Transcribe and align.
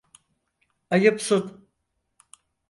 Ayıpsın. 0.91 1.67